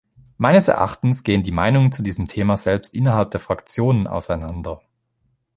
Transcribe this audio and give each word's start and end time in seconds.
Meines 0.39 0.67
Erachtens 0.67 1.21
gehen 1.21 1.43
die 1.43 1.51
Meinungen 1.51 1.91
zu 1.91 2.01
diesem 2.01 2.27
Thema 2.27 2.57
selbst 2.57 2.95
innerhalb 2.95 3.29
der 3.29 3.39
Fraktionen 3.39 4.07
auseinander. 4.07 4.81